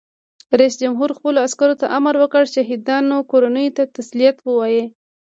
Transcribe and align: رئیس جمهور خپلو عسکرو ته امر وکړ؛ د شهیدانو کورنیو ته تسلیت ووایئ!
رئیس 0.59 0.75
جمهور 0.81 1.09
خپلو 1.17 1.37
عسکرو 1.47 1.75
ته 1.81 1.85
امر 1.97 2.15
وکړ؛ 2.19 2.43
د 2.47 2.51
شهیدانو 2.55 3.17
کورنیو 3.31 3.75
ته 3.77 3.83
تسلیت 3.97 4.37
ووایئ! 4.41 4.83